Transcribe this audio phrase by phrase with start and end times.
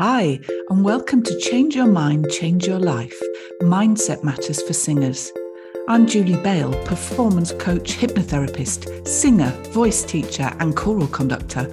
[0.00, 0.40] Hi,
[0.70, 3.16] and welcome to Change Your Mind, Change Your Life
[3.60, 5.30] Mindset Matters for Singers.
[5.86, 11.72] I'm Julie Bale, performance coach, hypnotherapist, singer, voice teacher, and choral conductor.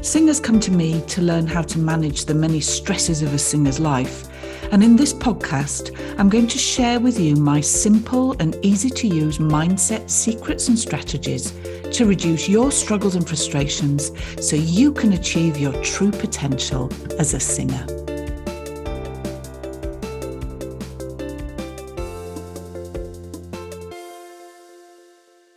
[0.00, 3.78] Singers come to me to learn how to manage the many stresses of a singer's
[3.78, 4.28] life.
[4.72, 9.06] And in this podcast, I'm going to share with you my simple and easy to
[9.06, 11.52] use mindset secrets and strategies
[11.92, 14.10] to reduce your struggles and frustrations
[14.40, 17.86] so you can achieve your true potential as a singer.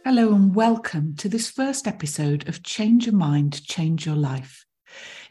[0.04, 4.66] Hello, and welcome to this first episode of Change Your Mind, Change Your Life.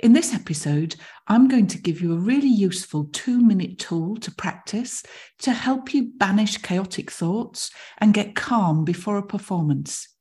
[0.00, 0.96] In this episode,
[1.28, 5.02] I'm going to give you a really useful two minute tool to practice
[5.40, 10.13] to help you banish chaotic thoughts and get calm before a performance.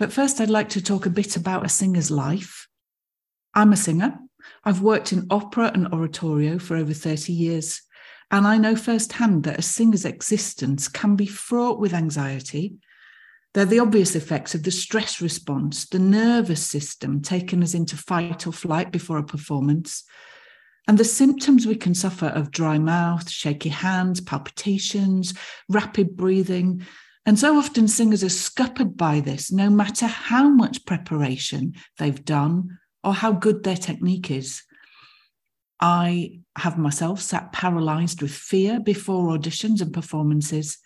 [0.00, 2.66] But first, I'd like to talk a bit about a singer's life.
[3.52, 4.18] I'm a singer.
[4.64, 7.82] I've worked in opera and oratorio for over 30 years,
[8.30, 12.76] and I know firsthand that a singer's existence can be fraught with anxiety.
[13.52, 18.46] They're the obvious effects of the stress response, the nervous system taking us into fight
[18.46, 20.04] or flight before a performance,
[20.88, 25.34] and the symptoms we can suffer of dry mouth, shaky hands, palpitations,
[25.68, 26.86] rapid breathing,
[27.26, 32.78] and so often singers are scuppered by this, no matter how much preparation they've done
[33.04, 34.62] or how good their technique is.
[35.80, 40.78] I have myself sat paralyzed with fear before auditions and performances.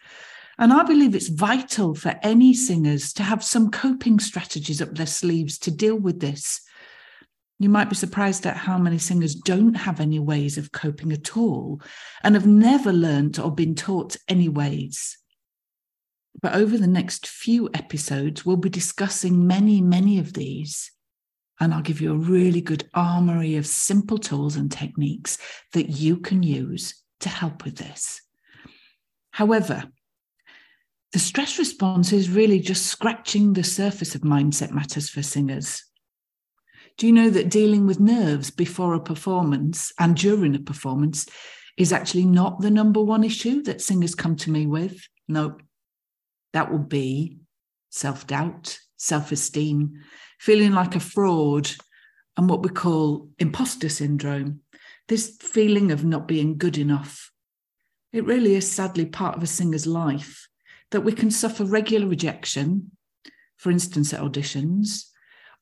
[0.59, 5.07] And I believe it's vital for any singers to have some coping strategies up their
[5.07, 6.61] sleeves to deal with this.
[7.59, 11.37] You might be surprised at how many singers don't have any ways of coping at
[11.37, 11.81] all
[12.23, 15.19] and have never learnt or been taught any ways.
[16.41, 20.91] But over the next few episodes, we'll be discussing many, many of these.
[21.61, 25.39] And I'll give you a really good armory of simple tools and techniques
[25.73, 28.21] that you can use to help with this.
[29.31, 29.85] However,
[31.13, 35.85] the stress response is really just scratching the surface of mindset matters for singers.
[36.99, 41.27] Do you know that dealing with nerves before a performance and during a performance
[41.77, 45.07] is actually not the number one issue that singers come to me with?
[45.29, 45.57] No,
[46.55, 47.37] that will be
[47.91, 50.01] self doubt, self esteem,
[50.39, 51.71] feeling like a fraud,
[52.37, 54.61] and what we call imposter syndrome.
[55.09, 57.31] This feeling of not being good enough.
[58.13, 60.49] It really is sadly part of a singer's life
[60.91, 62.93] that we can suffer regular rejection,
[63.57, 65.11] for instance, at auditions,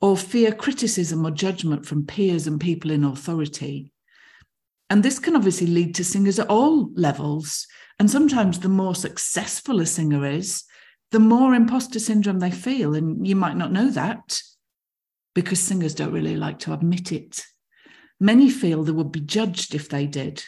[0.01, 3.93] or fear criticism or judgment from peers and people in authority.
[4.91, 7.67] And this can obviously lead to singers at all levels.
[7.99, 10.65] And sometimes the more successful a singer is,
[11.13, 12.95] the more imposter syndrome they feel.
[12.95, 14.43] And you might not know that
[15.35, 17.45] because singers don't really like to admit it.
[18.19, 20.43] Many feel they would be judged if they did.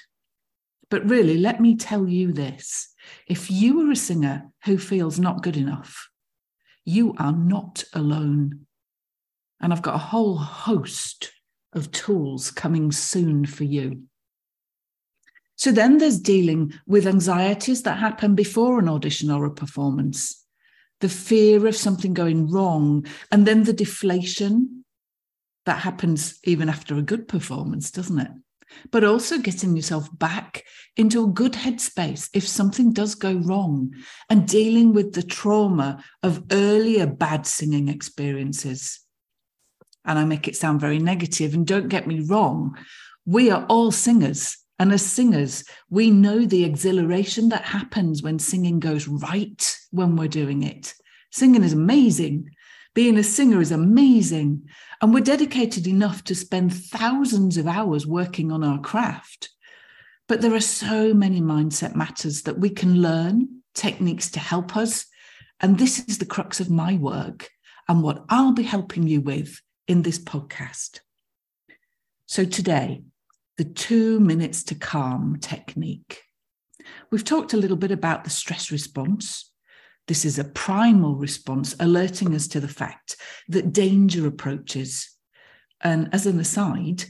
[0.91, 2.95] But really, let me tell you this
[3.27, 6.09] if you are a singer who feels not good enough,
[6.85, 8.67] you are not alone.
[9.61, 11.33] And I've got a whole host
[11.75, 14.05] of tools coming soon for you.
[15.57, 20.44] So then there's dealing with anxieties that happen before an audition or a performance
[21.05, 24.87] the fear of something going wrong, and then the deflation
[25.67, 28.31] that happens even after a good performance, doesn't it?
[28.91, 30.65] But also getting yourself back
[30.97, 33.93] into a good headspace if something does go wrong
[34.31, 39.01] and dealing with the trauma of earlier bad singing experiences.
[40.07, 42.79] And I make it sound very negative, and don't get me wrong,
[43.27, 48.81] we are all singers and as singers, we know the exhilaration that happens when singing
[48.81, 50.95] goes right when we're doing it.
[51.31, 52.51] Singing is amazing.
[52.93, 54.69] Being a singer is amazing.
[55.01, 59.51] And we're dedicated enough to spend thousands of hours working on our craft.
[60.27, 65.07] But there are so many mindset matters that we can learn, techniques to help us.
[65.61, 67.49] And this is the crux of my work
[67.89, 71.01] and what I'll be helping you with in this podcast.
[72.27, 73.03] So today,
[73.57, 76.23] the two minutes to calm technique.
[77.11, 79.51] We've talked a little bit about the stress response.
[80.07, 83.17] This is a primal response alerting us to the fact
[83.49, 85.11] that danger approaches.
[85.81, 87.05] And as an aside,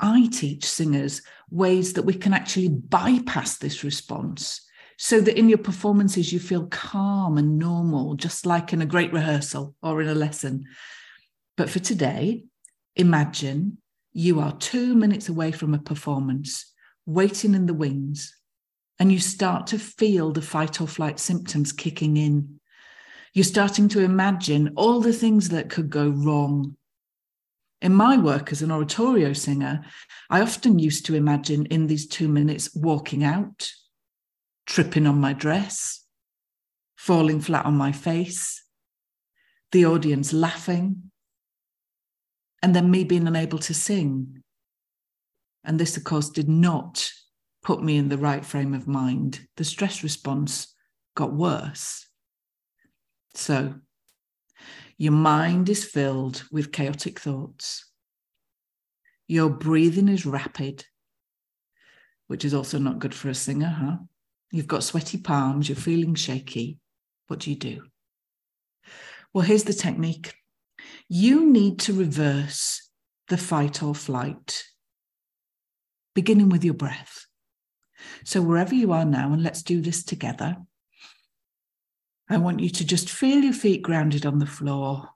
[0.00, 5.58] I teach singers ways that we can actually bypass this response so that in your
[5.58, 10.14] performances you feel calm and normal, just like in a great rehearsal or in a
[10.14, 10.64] lesson.
[11.56, 12.44] But for today,
[12.96, 13.78] imagine
[14.12, 16.72] you are two minutes away from a performance,
[17.06, 18.36] waiting in the wings,
[18.98, 22.60] and you start to feel the fight or flight symptoms kicking in.
[23.32, 26.76] You're starting to imagine all the things that could go wrong.
[27.80, 29.84] In my work as an oratorio singer,
[30.28, 33.70] I often used to imagine in these two minutes walking out,
[34.66, 36.04] tripping on my dress,
[36.96, 38.62] falling flat on my face,
[39.72, 41.09] the audience laughing,
[42.62, 44.42] and then me being unable to sing.
[45.64, 47.10] And this, of course, did not
[47.62, 49.40] put me in the right frame of mind.
[49.56, 50.74] The stress response
[51.14, 52.06] got worse.
[53.34, 53.74] So,
[54.98, 57.86] your mind is filled with chaotic thoughts.
[59.28, 60.84] Your breathing is rapid,
[62.26, 63.96] which is also not good for a singer, huh?
[64.52, 66.78] You've got sweaty palms, you're feeling shaky.
[67.28, 67.84] What do you do?
[69.32, 70.34] Well, here's the technique
[71.12, 72.88] you need to reverse
[73.26, 74.62] the fight or flight,
[76.14, 77.26] beginning with your breath.
[78.24, 80.56] So, wherever you are now, and let's do this together,
[82.28, 85.08] I want you to just feel your feet grounded on the floor.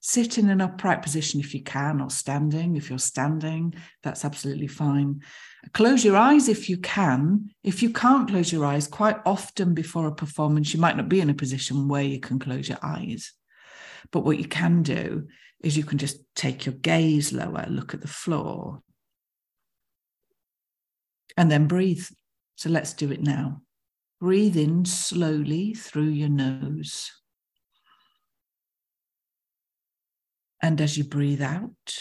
[0.00, 2.74] Sit in an upright position if you can, or standing.
[2.74, 5.22] If you're standing, that's absolutely fine.
[5.72, 7.50] Close your eyes if you can.
[7.62, 11.20] If you can't close your eyes, quite often before a performance, you might not be
[11.20, 13.34] in a position where you can close your eyes.
[14.10, 15.26] But what you can do
[15.60, 18.80] is you can just take your gaze lower, look at the floor,
[21.36, 22.04] and then breathe.
[22.56, 23.62] So let's do it now.
[24.20, 27.10] Breathe in slowly through your nose.
[30.60, 31.98] And as you breathe out,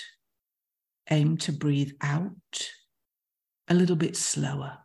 [1.09, 2.31] aim to breathe out
[3.67, 4.79] a little bit slower.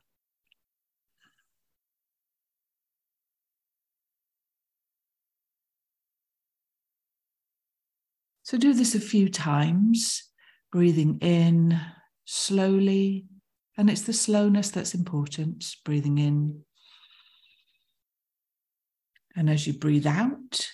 [8.43, 10.25] So do this a few times,
[10.71, 11.81] breathing in
[12.25, 13.27] slowly.
[13.79, 16.65] And it's the slowness that's important, breathing in
[19.37, 20.69] and as you breathe out,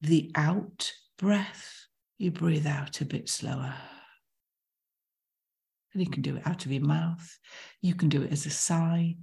[0.00, 3.74] the out breath, you breathe out a bit slower.
[5.92, 7.38] And you can do it out of your mouth.
[7.82, 9.16] You can do it as a sigh,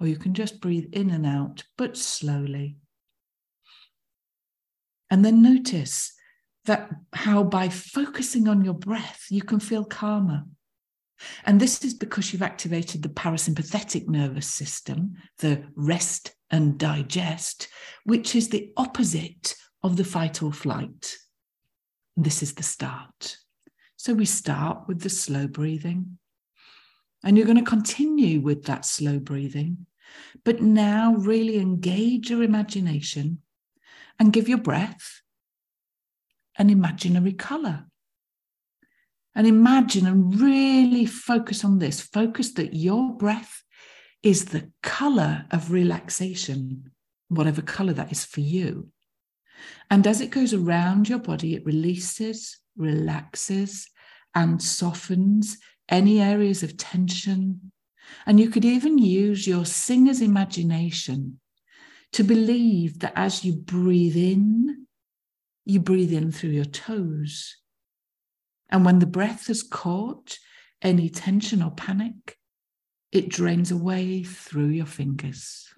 [0.00, 2.76] or you can just breathe in and out, but slowly.
[5.10, 6.14] And then notice
[6.64, 10.44] that how by focusing on your breath, you can feel calmer.
[11.44, 17.68] And this is because you've activated the parasympathetic nervous system, the rest and digest,
[18.04, 21.16] which is the opposite of the fight or flight.
[22.16, 23.36] This is the start.
[23.96, 26.18] So we start with the slow breathing.
[27.24, 29.86] And you're going to continue with that slow breathing.
[30.44, 33.38] But now really engage your imagination
[34.18, 35.21] and give your breath
[36.58, 37.86] an imaginary color.
[39.34, 42.00] And imagine and really focus on this.
[42.00, 43.62] Focus that your breath
[44.22, 46.90] is the color of relaxation,
[47.28, 48.88] whatever color that is for you.
[49.90, 53.88] And as it goes around your body, it releases, relaxes,
[54.34, 55.58] and softens
[55.88, 57.72] any areas of tension.
[58.26, 61.40] And you could even use your singer's imagination
[62.12, 64.86] to believe that as you breathe in,
[65.64, 67.56] you breathe in through your toes.
[68.70, 70.38] And when the breath has caught
[70.80, 72.38] any tension or panic,
[73.12, 75.68] it drains away through your fingers.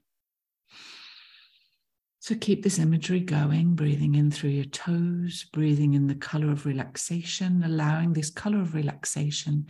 [2.20, 6.64] So keep this imagery going, breathing in through your toes, breathing in the color of
[6.64, 9.66] relaxation, allowing this color of relaxation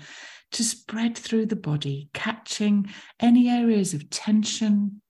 [0.53, 5.03] to spread through the body, catching any areas of tension,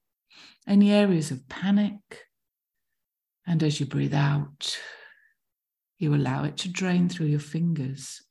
[0.67, 2.01] any areas of panic.
[3.47, 4.79] And as you breathe out,
[5.99, 8.23] you allow it to drain through your fingers.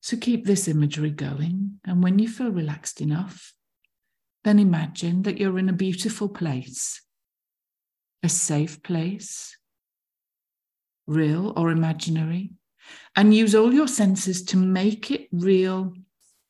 [0.00, 1.80] So keep this imagery going.
[1.84, 3.52] And when you feel relaxed enough,
[4.44, 7.02] then imagine that you're in a beautiful place,
[8.22, 9.56] a safe place,
[11.06, 12.52] real or imaginary,
[13.14, 15.92] and use all your senses to make it real.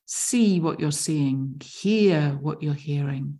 [0.06, 3.39] See what you're seeing, hear what you're hearing,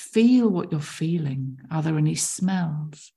[0.00, 1.60] feel what you're feeling.
[1.70, 3.12] Are there any smells?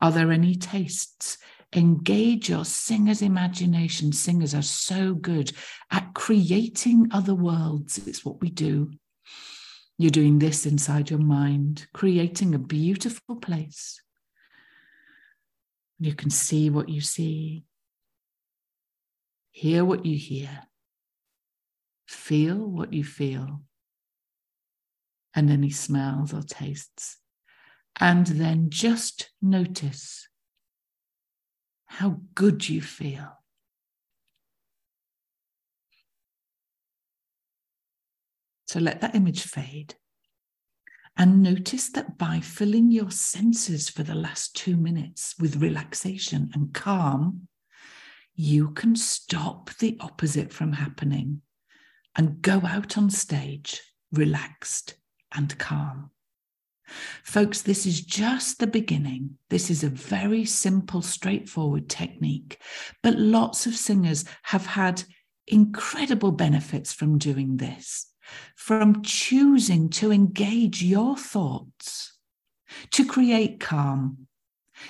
[0.00, 1.38] Are there any tastes?
[1.74, 4.12] Engage your singer's imagination.
[4.12, 5.52] Singers are so good
[5.90, 7.98] at creating other worlds.
[8.06, 8.90] It's what we do.
[9.98, 14.00] You're doing this inside your mind, creating a beautiful place.
[15.98, 17.64] You can see what you see,
[19.52, 20.64] hear what you hear,
[22.06, 23.62] feel what you feel,
[25.36, 27.18] and any smells or tastes.
[28.00, 30.28] And then just notice
[31.86, 33.38] how good you feel.
[38.66, 39.94] So let that image fade.
[41.16, 46.74] And notice that by filling your senses for the last two minutes with relaxation and
[46.74, 47.48] calm,
[48.34, 51.40] you can stop the opposite from happening
[52.16, 53.80] and go out on stage
[54.12, 54.96] relaxed
[55.36, 56.10] and calm.
[57.24, 59.38] Folks, this is just the beginning.
[59.50, 62.60] This is a very simple, straightforward technique,
[63.02, 65.02] but lots of singers have had
[65.48, 68.06] incredible benefits from doing this,
[68.54, 72.16] from choosing to engage your thoughts,
[72.92, 74.28] to create calm,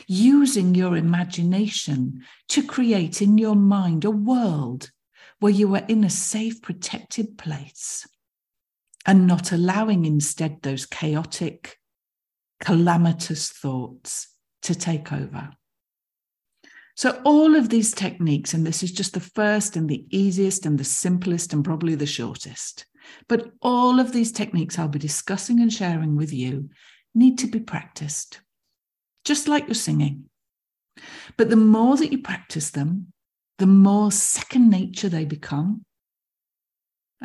[0.07, 4.91] using your imagination to create in your mind a world
[5.39, 8.07] where you are in a safe, protected place
[9.07, 11.79] and not allowing instead those chaotic,
[12.61, 15.51] calamitous thoughts to take over.
[16.97, 20.79] So, all of these techniques, and this is just the first and the easiest and
[20.79, 22.87] the simplest and probably the shortest,
[23.29, 26.71] but all of these techniques I'll be discussing and sharing with you
[27.15, 28.41] need to be practiced,
[29.25, 30.25] just like you're singing.
[31.37, 33.13] But the more that you practice them,
[33.59, 35.86] the more second nature they become.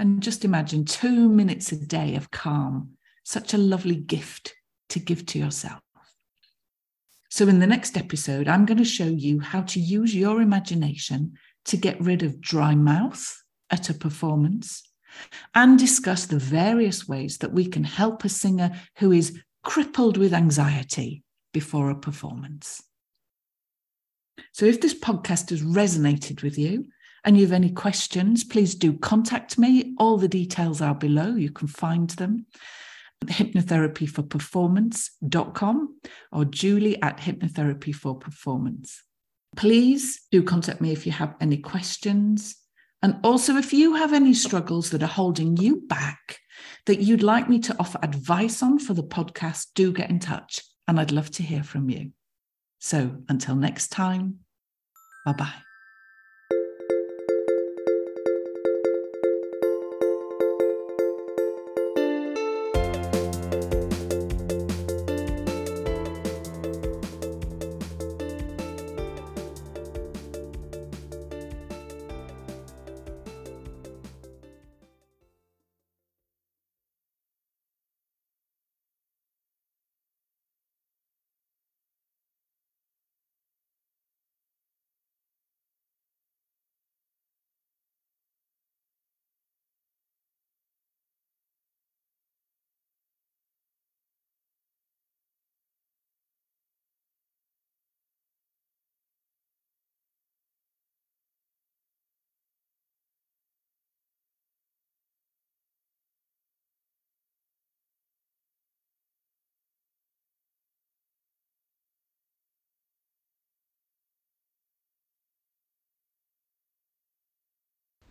[0.01, 4.55] And just imagine two minutes a day of calm, such a lovely gift
[4.89, 5.79] to give to yourself.
[7.29, 11.33] So, in the next episode, I'm going to show you how to use your imagination
[11.65, 14.81] to get rid of dry mouth at a performance
[15.53, 20.33] and discuss the various ways that we can help a singer who is crippled with
[20.33, 21.21] anxiety
[21.53, 22.81] before a performance.
[24.51, 26.87] So, if this podcast has resonated with you
[27.23, 29.95] and you have any questions, please do contact me.
[29.97, 32.45] All the details are below, you can find them
[33.21, 35.95] at hypnotherapyforperformance.com
[36.31, 38.97] or julie at hypnotherapyforperformance.
[39.55, 42.55] Please do contact me if you have any questions.
[43.03, 46.39] And also, if you have any struggles that are holding you back
[46.85, 50.61] that you'd like me to offer advice on for the podcast, do get in touch
[50.87, 52.11] and I'd love to hear from you.
[52.79, 54.39] So until next time,
[55.25, 55.70] bye bye.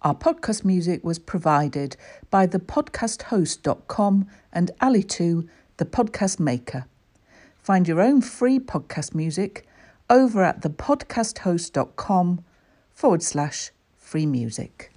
[0.02, 1.94] Our podcast music was provided
[2.30, 6.86] by thepodcasthost.com and Alitu, the podcast maker.
[7.58, 9.66] Find your own free podcast music
[10.08, 12.42] over at thepodcasthost.com
[12.94, 14.88] forward slash free music.